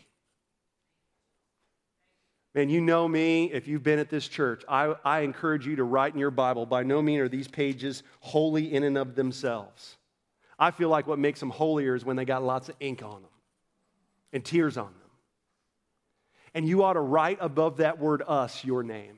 [2.55, 4.63] Man, you know me if you've been at this church.
[4.67, 6.65] I, I encourage you to write in your Bible.
[6.65, 9.97] By no means are these pages holy in and of themselves.
[10.57, 13.21] I feel like what makes them holier is when they got lots of ink on
[13.21, 13.31] them
[14.31, 15.02] and tears on them.
[16.53, 19.17] And you ought to write above that word us your name.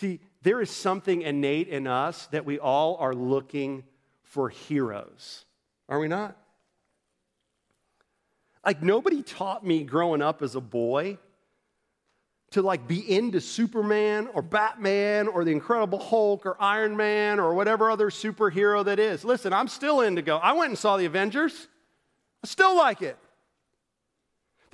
[0.00, 3.84] See, there is something innate in us that we all are looking
[4.22, 5.44] for heroes.
[5.88, 6.36] Are we not?
[8.64, 11.18] Like, nobody taught me growing up as a boy
[12.54, 17.52] to like be into Superman or Batman or the Incredible Hulk or Iron Man or
[17.52, 19.24] whatever other superhero that is.
[19.24, 20.36] Listen, I'm still into go.
[20.36, 21.68] I went and saw the Avengers.
[22.42, 23.18] I still like it.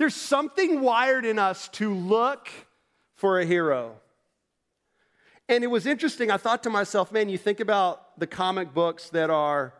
[0.01, 2.49] There's something wired in us to look
[3.13, 3.97] for a hero.
[5.47, 6.31] And it was interesting.
[6.31, 9.75] I thought to myself, man, you think about the comic books that are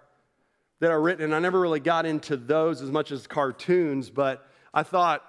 [0.79, 4.47] that are written, and I never really got into those as much as cartoons, but
[4.75, 5.23] I thought,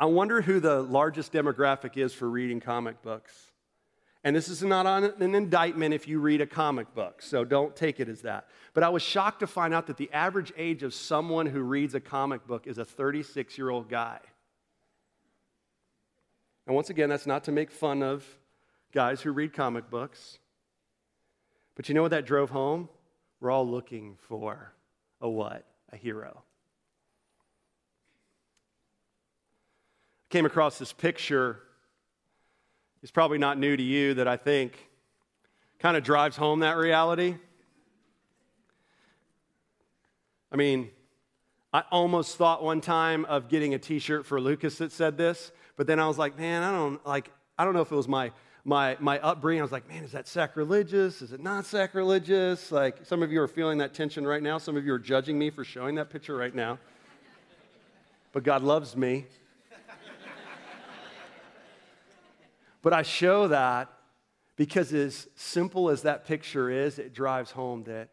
[0.00, 3.43] I wonder who the largest demographic is for reading comic books.
[4.24, 8.00] And this is not an indictment if you read a comic book, so don't take
[8.00, 8.48] it as that.
[8.72, 11.94] But I was shocked to find out that the average age of someone who reads
[11.94, 14.18] a comic book is a 36 year old guy.
[16.66, 18.24] And once again, that's not to make fun of
[18.92, 20.38] guys who read comic books.
[21.74, 22.88] But you know what that drove home?
[23.40, 24.72] We're all looking for
[25.20, 25.66] a what?
[25.92, 26.42] A hero.
[30.22, 31.60] I came across this picture.
[33.04, 34.88] It's probably not new to you that I think
[35.78, 37.36] kind of drives home that reality.
[40.50, 40.88] I mean,
[41.70, 45.86] I almost thought one time of getting a t-shirt for Lucas that said this, but
[45.86, 48.32] then I was like, man, I don't like I don't know if it was my
[48.64, 51.20] my, my upbringing, I was like, man, is that sacrilegious?
[51.20, 52.72] Is it not sacrilegious?
[52.72, 54.56] Like, some of you are feeling that tension right now.
[54.56, 56.78] Some of you are judging me for showing that picture right now.
[58.32, 59.26] But God loves me.
[62.84, 63.90] But I show that
[64.56, 68.10] because, as simple as that picture is, it drives home that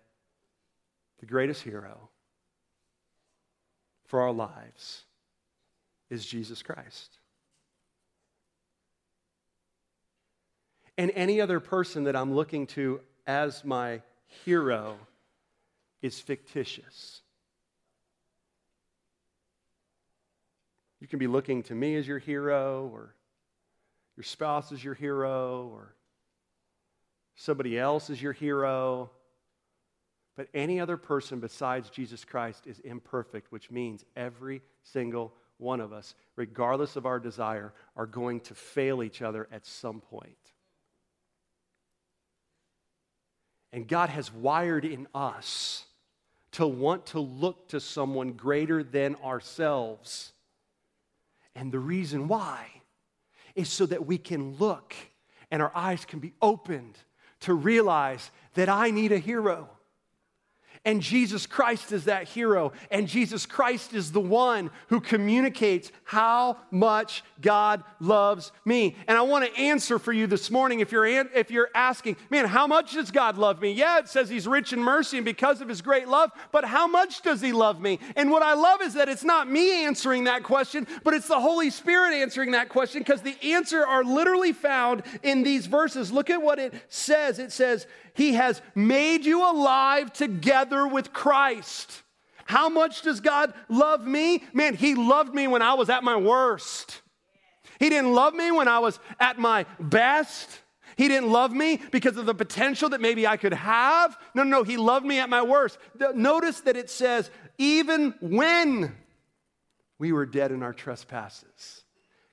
[1.20, 2.10] the greatest hero
[4.06, 5.04] for our lives
[6.10, 7.20] is Jesus Christ.
[10.98, 14.02] And any other person that I'm looking to as my
[14.46, 14.98] hero
[16.02, 17.22] is fictitious.
[21.02, 23.16] You can be looking to me as your hero, or
[24.18, 25.96] your spouse is your hero, or
[27.36, 29.12] somebody else is your hero.
[30.36, 35.94] But any other person besides Jesus Christ is imperfect, which means every single one of
[35.94, 40.36] us, regardless of our desire, are going to fail each other at some point.
[43.72, 45.86] And God has wired in us
[46.54, 50.34] to want to look to someone greater than ourselves.
[51.56, 52.81] And the reason why
[53.62, 54.94] is so that we can look
[55.50, 56.98] and our eyes can be opened
[57.42, 59.70] to realize that I need a hero.
[60.84, 62.72] And Jesus Christ is that hero.
[62.90, 68.96] And Jesus Christ is the one who communicates how much God loves me.
[69.08, 72.46] And I want to answer for you this morning if you're, if you're asking, man,
[72.46, 73.72] how much does God love me?
[73.74, 76.88] Yeah, it says he's rich in mercy and because of his great love, but how
[76.88, 78.00] much does he love me?
[78.16, 81.40] And what I love is that it's not me answering that question, but it's the
[81.40, 86.12] Holy Spirit answering that question because the answer are literally found in these verses.
[86.12, 87.38] Look at what it says.
[87.38, 92.04] It says, he has made you alive together with Christ.
[92.46, 94.44] How much does God love me?
[94.54, 97.02] Man, He loved me when I was at my worst.
[97.80, 100.60] He didn't love me when I was at my best.
[100.98, 104.18] He didn't love me because of the potential that maybe I could have.
[104.36, 104.64] No, no.
[104.64, 105.78] He loved me at my worst.
[106.14, 108.96] Notice that it says, even when
[109.98, 111.84] we were dead in our trespasses,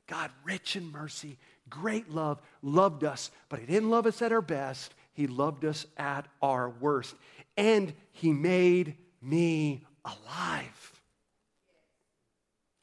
[0.06, 1.38] God, rich in mercy,
[1.70, 4.94] great love, loved us, but He didn't love us at our best.
[5.18, 7.12] He loved us at our worst.
[7.56, 10.92] And He made me alive.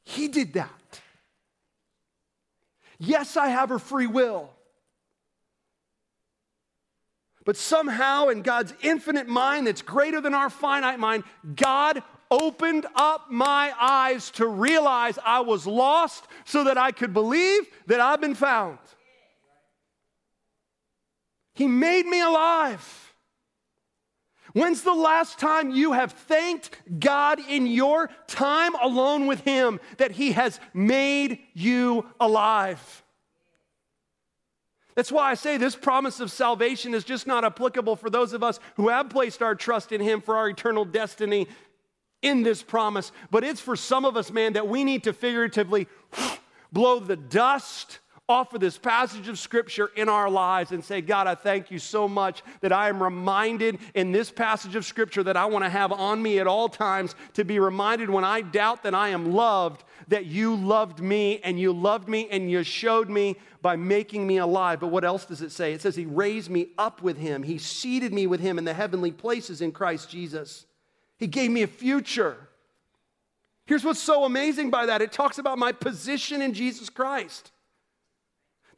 [0.04, 1.00] He did that.
[2.98, 4.50] Yes, I have a free will.
[7.46, 11.24] But somehow, in God's infinite mind that's greater than our finite mind,
[11.54, 17.62] God opened up my eyes to realize I was lost so that I could believe
[17.86, 18.76] that I've been found.
[21.56, 23.14] He made me alive.
[24.52, 30.12] When's the last time you have thanked God in your time alone with Him that
[30.12, 33.02] He has made you alive?
[34.94, 38.42] That's why I say this promise of salvation is just not applicable for those of
[38.42, 41.48] us who have placed our trust in Him for our eternal destiny
[42.20, 45.88] in this promise, but it's for some of us, man, that we need to figuratively
[46.72, 51.28] blow the dust off of this passage of scripture in our lives and say, God,
[51.28, 55.36] I thank you so much that I am reminded in this passage of scripture that
[55.36, 58.82] I want to have on me at all times to be reminded when I doubt
[58.82, 63.08] that I am loved, that you loved me and you loved me and you showed
[63.08, 64.80] me by making me alive.
[64.80, 65.72] But what else does it say?
[65.72, 68.74] It says, He raised me up with Him, He seated me with Him in the
[68.74, 70.66] heavenly places in Christ Jesus.
[71.16, 72.48] He gave me a future.
[73.66, 77.52] Here's what's so amazing by that it talks about my position in Jesus Christ.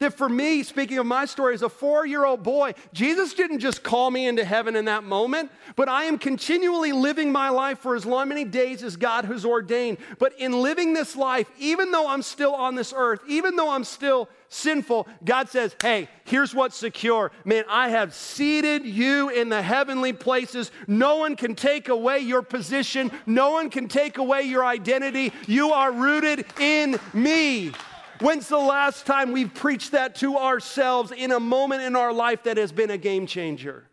[0.00, 3.58] That for me, speaking of my story, as a four year old boy, Jesus didn't
[3.58, 7.80] just call me into heaven in that moment, but I am continually living my life
[7.80, 9.98] for as long many days as God has ordained.
[10.20, 13.82] But in living this life, even though I'm still on this earth, even though I'm
[13.82, 17.32] still sinful, God says, Hey, here's what's secure.
[17.44, 20.70] Man, I have seated you in the heavenly places.
[20.86, 25.32] No one can take away your position, no one can take away your identity.
[25.48, 27.72] You are rooted in me.
[28.20, 32.44] When's the last time we've preached that to ourselves in a moment in our life
[32.44, 33.88] that has been a game changer?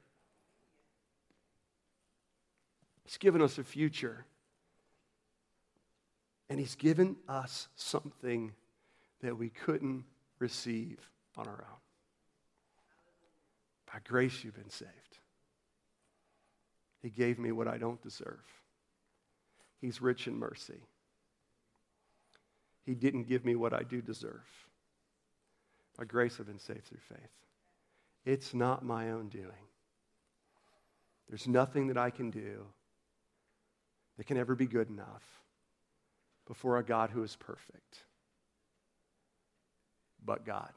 [3.04, 4.26] He's given us a future.
[6.50, 8.54] And He's given us something
[9.22, 10.06] that we couldn't
[10.40, 10.98] receive
[11.38, 11.80] on our own.
[13.92, 14.92] By grace, you've been saved.
[17.02, 18.44] He gave me what I don't deserve.
[19.80, 20.82] He's rich in mercy.
[22.86, 24.46] He didn't give me what I do deserve.
[25.98, 27.32] By grace, I've been saved through faith.
[28.26, 29.68] It's not my own doing.
[31.30, 32.66] There's nothing that I can do
[34.18, 35.24] that can ever be good enough
[36.48, 38.04] before a God who is perfect.
[40.24, 40.72] But God.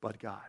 [0.00, 0.40] But God.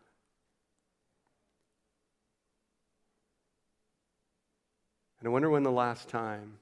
[5.19, 6.53] And I wonder when the last time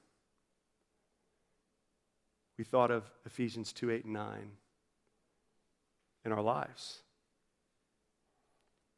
[2.58, 4.50] we thought of Ephesians 2 8 and 9
[6.24, 6.98] in our lives.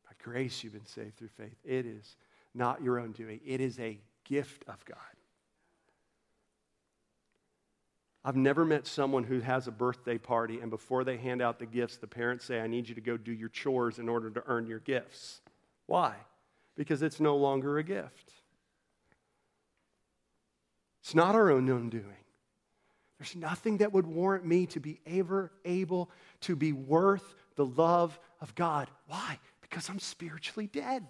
[0.06, 1.56] By grace, you've been saved through faith.
[1.62, 2.16] It is
[2.54, 4.96] not your own doing, it is a gift of God.
[8.22, 11.64] I've never met someone who has a birthday party and before they hand out the
[11.64, 14.42] gifts, the parents say, I need you to go do your chores in order to
[14.46, 15.40] earn your gifts.
[15.86, 16.14] Why?
[16.76, 18.32] Because it's no longer a gift.
[21.02, 22.19] It's not our own undoing.
[23.20, 26.10] There's nothing that would warrant me to be ever able
[26.40, 28.88] to be worth the love of God.
[29.08, 29.38] Why?
[29.60, 31.04] Because I'm spiritually dead.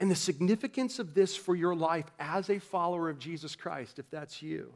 [0.00, 4.08] And the significance of this for your life as a follower of Jesus Christ, if
[4.08, 4.72] that's you,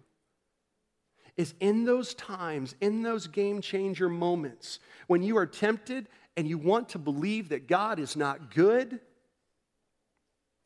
[1.39, 6.59] is in those times, in those game changer moments, when you are tempted and you
[6.59, 9.01] want to believe that God is not good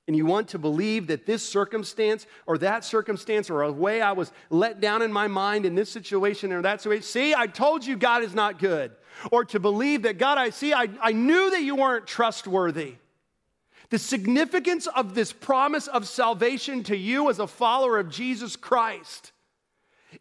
[0.09, 4.13] and you want to believe that this circumstance or that circumstance or a way I
[4.13, 7.85] was let down in my mind in this situation or that situation, see, I told
[7.85, 8.91] you God is not good.
[9.31, 12.95] Or to believe that God, I see, I, I knew that you weren't trustworthy.
[13.91, 19.33] The significance of this promise of salvation to you as a follower of Jesus Christ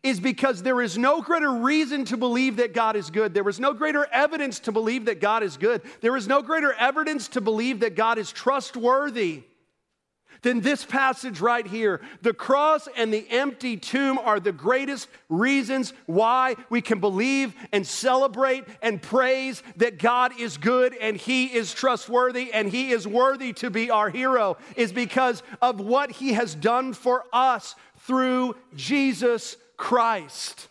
[0.03, 3.33] is because there is no greater reason to believe that God is good.
[3.33, 5.81] There is no greater evidence to believe that God is good.
[6.01, 9.43] There is no greater evidence to believe that God is trustworthy
[10.41, 15.93] then this passage right here, the cross and the empty tomb are the greatest reasons
[16.05, 21.73] why we can believe and celebrate and praise that God is good and He is
[21.73, 26.55] trustworthy and He is worthy to be our hero, is because of what He has
[26.55, 30.67] done for us through Jesus Christ.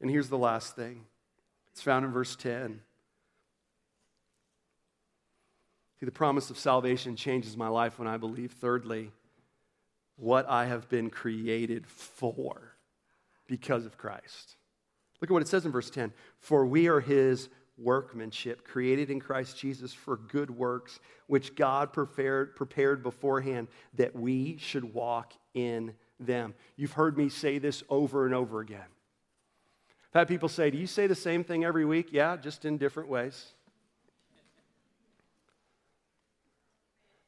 [0.00, 1.04] And here's the last thing
[1.72, 2.80] it's found in verse 10.
[6.00, 9.12] See, the promise of salvation changes my life when I believe, thirdly,
[10.16, 12.74] what I have been created for
[13.46, 14.56] because of Christ.
[15.20, 19.20] Look at what it says in verse 10 For we are his workmanship, created in
[19.20, 25.92] Christ Jesus for good works, which God prepared, prepared beforehand that we should walk in
[26.18, 26.54] them.
[26.76, 28.80] You've heard me say this over and over again.
[30.14, 32.08] I've had people say, Do you say the same thing every week?
[32.10, 33.52] Yeah, just in different ways.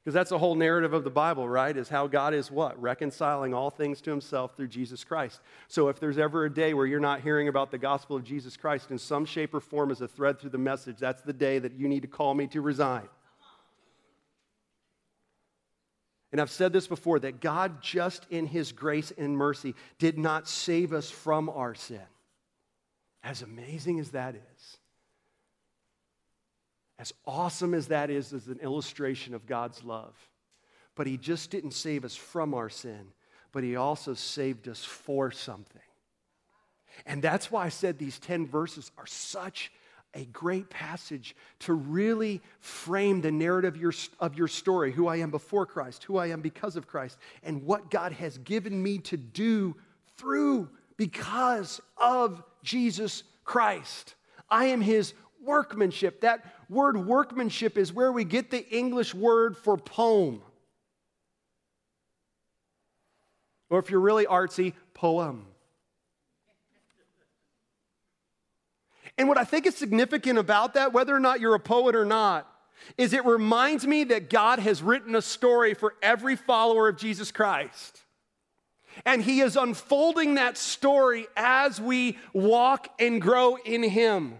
[0.02, 1.76] Because that's the whole narrative of the Bible, right?
[1.76, 2.80] Is how God is what?
[2.80, 5.40] Reconciling all things to himself through Jesus Christ.
[5.68, 8.56] So if there's ever a day where you're not hearing about the gospel of Jesus
[8.56, 11.60] Christ in some shape or form as a thread through the message, that's the day
[11.60, 13.08] that you need to call me to resign.
[16.32, 20.48] And I've said this before that God, just in his grace and mercy, did not
[20.48, 22.00] save us from our sin.
[23.22, 24.78] As amazing as that is,
[27.02, 30.14] as awesome as that is as an illustration of God's love,
[30.94, 33.08] but He just didn't save us from our sin,
[33.50, 35.82] but He also saved us for something.
[37.04, 39.72] And that's why I said these 10 verses are such
[40.14, 45.16] a great passage to really frame the narrative of your, of your story who I
[45.16, 48.98] am before Christ, who I am because of Christ, and what God has given me
[48.98, 49.74] to do
[50.18, 54.14] through because of Jesus Christ.
[54.48, 56.20] I am His workmanship.
[56.20, 60.42] That word workmanship is where we get the English word for poem.
[63.70, 65.46] Or if you're really artsy, poem.
[69.18, 72.04] And what I think is significant about that, whether or not you're a poet or
[72.04, 72.48] not,
[72.98, 77.30] is it reminds me that God has written a story for every follower of Jesus
[77.30, 78.00] Christ.
[79.04, 84.38] And He is unfolding that story as we walk and grow in Him.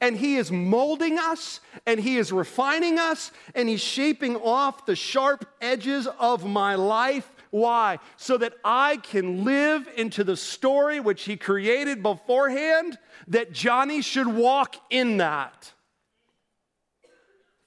[0.00, 4.96] And He is molding us, and He is refining us, and He's shaping off the
[4.96, 7.30] sharp edges of my life.
[7.50, 7.98] Why?
[8.16, 14.26] So that I can live into the story which He created beforehand, that Johnny should
[14.26, 15.72] walk in that.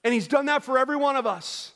[0.04, 1.74] And He's done that for every one of us.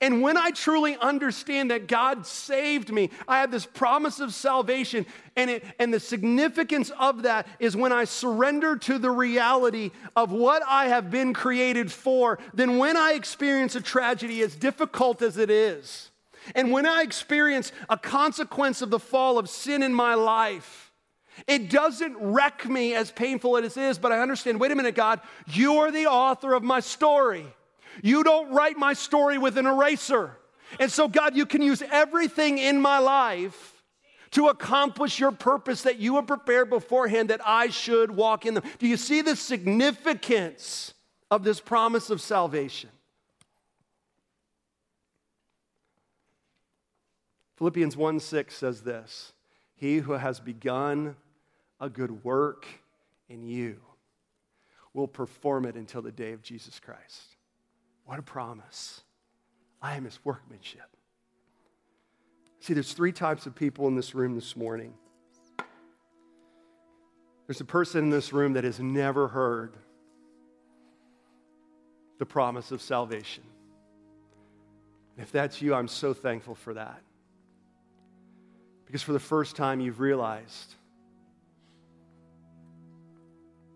[0.00, 5.06] And when I truly understand that God saved me, I have this promise of salvation.
[5.36, 10.32] And, it, and the significance of that is when I surrender to the reality of
[10.32, 15.36] what I have been created for, then when I experience a tragedy, as difficult as
[15.36, 16.10] it is,
[16.54, 20.92] and when I experience a consequence of the fall of sin in my life,
[21.46, 24.94] it doesn't wreck me as painful as it is, but I understand wait a minute,
[24.94, 27.46] God, you're the author of my story.
[28.02, 30.36] You don't write my story with an eraser.
[30.80, 33.82] And so, God, you can use everything in my life
[34.32, 38.64] to accomplish your purpose that you have prepared beforehand that I should walk in them.
[38.78, 40.94] Do you see the significance
[41.30, 42.90] of this promise of salvation?
[47.56, 49.32] Philippians 1 6 says this
[49.74, 51.16] He who has begun
[51.80, 52.66] a good work
[53.28, 53.80] in you
[54.92, 57.35] will perform it until the day of Jesus Christ.
[58.06, 59.02] What a promise.
[59.82, 60.88] I am his workmanship.
[62.60, 64.94] See, there's three types of people in this room this morning.
[67.46, 69.76] There's a person in this room that has never heard
[72.18, 73.44] the promise of salvation.
[75.18, 77.00] If that's you, I'm so thankful for that.
[78.86, 80.74] Because for the first time, you've realized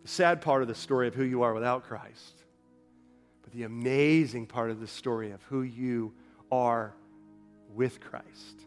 [0.02, 2.39] the sad part of the story of who you are without Christ
[3.52, 6.12] the amazing part of the story of who you
[6.50, 6.94] are
[7.74, 8.64] with Christ.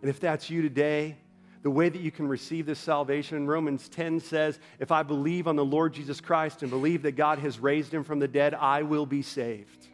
[0.00, 1.16] And if that's you today,
[1.62, 5.56] the way that you can receive this salvation Romans 10 says, If I believe on
[5.56, 8.82] the Lord Jesus Christ and believe that God has raised him from the dead, I
[8.82, 9.88] will be saved.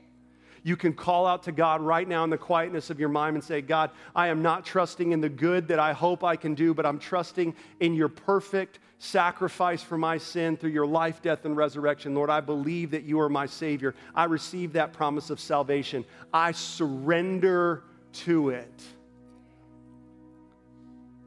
[0.63, 3.45] You can call out to God right now in the quietness of your mind and
[3.45, 6.75] say, God, I am not trusting in the good that I hope I can do,
[6.75, 11.57] but I'm trusting in your perfect sacrifice for my sin through your life, death, and
[11.57, 12.15] resurrection.
[12.15, 13.95] Lord, I believe that you are my Savior.
[14.15, 16.05] I receive that promise of salvation.
[16.33, 18.83] I surrender to it.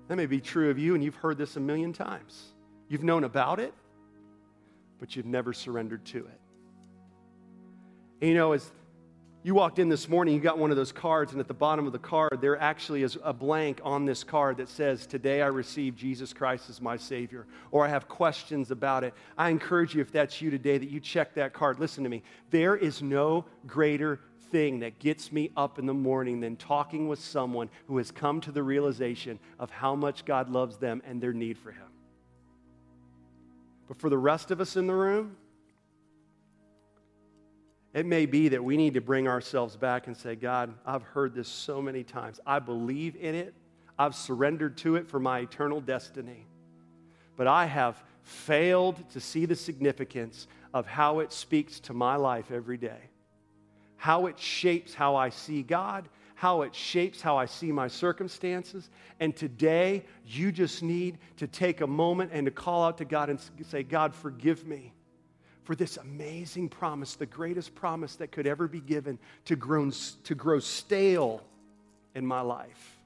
[0.08, 2.52] That may be true of you, and you've heard this a million times.
[2.90, 3.74] You've known about it,
[5.00, 6.40] but you've never surrendered to it.
[8.20, 8.70] And you know, as
[9.44, 11.88] you walked in this morning, you got one of those cards, and at the bottom
[11.88, 15.48] of the card, there actually is a blank on this card that says, Today I
[15.48, 19.16] receive Jesus Christ as my Savior, or I have questions about it.
[19.38, 21.80] I encourage you, if that's you today, that you check that card.
[21.80, 22.22] Listen to me.
[22.52, 24.20] There is no greater
[24.52, 28.42] thing that gets me up in the morning than talking with someone who has come
[28.42, 31.88] to the realization of how much God loves them and their need for Him.
[33.88, 35.36] But for the rest of us in the room,
[37.94, 41.36] it may be that we need to bring ourselves back and say, God, I've heard
[41.36, 42.39] this so many times.
[42.46, 43.54] I believe in it.
[44.00, 46.46] I've surrendered to it for my eternal destiny.
[47.36, 52.50] But I have failed to see the significance of how it speaks to my life
[52.50, 53.10] every day,
[53.98, 58.89] how it shapes how I see God, how it shapes how I see my circumstances.
[59.20, 63.30] And today, you just need to take a moment and to call out to God
[63.30, 64.94] and say, God, forgive me
[65.64, 69.91] for this amazing promise, the greatest promise that could ever be given to grow,
[70.24, 71.43] to grow stale
[72.16, 72.97] in my life.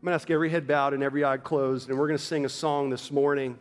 [0.00, 2.24] I'm going to ask every head bowed and every eye closed, and we're going to
[2.24, 3.58] sing a song this morning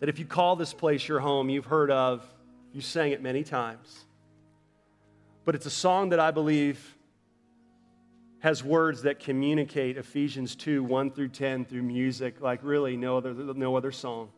[0.00, 2.24] that if you call this place your home, you've heard of,
[2.72, 4.04] you sang it many times.
[5.44, 6.96] But it's a song that I believe
[8.38, 13.32] has words that communicate Ephesians 2 1 through 10 through music like really no other,
[13.32, 14.30] no other song.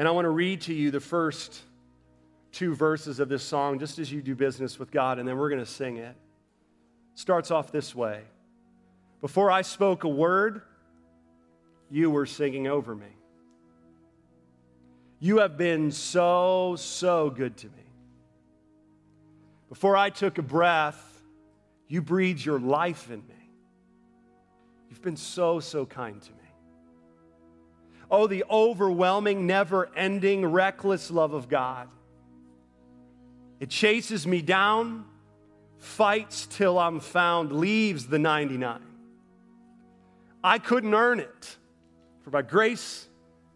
[0.00, 1.60] And I want to read to you the first
[2.52, 5.50] two verses of this song just as you do business with God, and then we're
[5.50, 6.16] going to sing it.
[7.12, 8.22] starts off this way.
[9.20, 10.62] Before I spoke a word,
[11.90, 13.14] you were singing over me.
[15.18, 17.84] You have been so, so good to me.
[19.68, 21.20] Before I took a breath,
[21.88, 23.50] you breathed your life in me.
[24.88, 26.39] You've been so, so kind to me.
[28.10, 31.88] Oh, the overwhelming, never ending, reckless love of God.
[33.60, 35.04] It chases me down,
[35.78, 38.80] fights till I'm found, leaves the 99.
[40.42, 41.56] I couldn't earn it.
[42.22, 43.06] For by grace,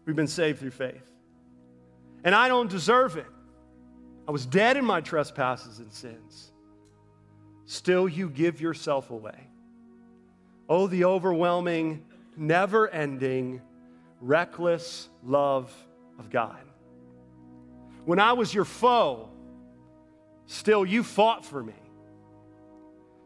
[0.05, 1.11] we've been saved through faith.
[2.23, 3.27] And I don't deserve it.
[4.27, 6.51] I was dead in my trespasses and sins.
[7.65, 9.47] Still, you give yourself away.
[10.69, 13.61] Oh, the overwhelming, never ending,
[14.21, 15.73] reckless love
[16.19, 16.61] of God.
[18.05, 19.29] When I was your foe,
[20.45, 21.73] still you fought for me.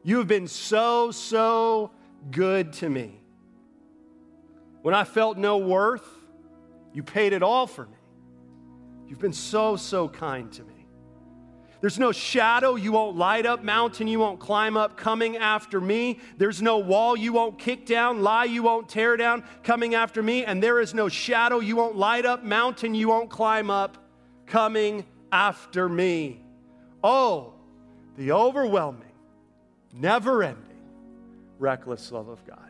[0.04, 1.92] You have been so, so
[2.32, 3.22] good to me.
[4.82, 6.08] When I felt no worth,
[6.94, 7.98] you paid it all for me.
[9.08, 10.69] You've been so, so kind to me.
[11.82, 16.20] There's no shadow you won't light up, mountain you won't climb up coming after me.
[16.38, 20.44] There's no wall you won't kick down, lie you won't tear down coming after me.
[20.44, 23.98] And there is no shadow you won't light up, mountain you won't climb up
[24.46, 26.42] coming after me.
[27.02, 27.54] Oh,
[28.18, 29.14] the overwhelming,
[29.94, 30.66] never ending,
[31.60, 32.69] reckless love of God.